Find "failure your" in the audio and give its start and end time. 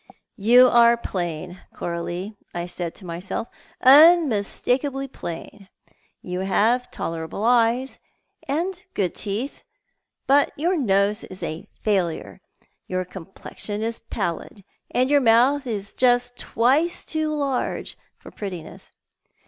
11.79-13.05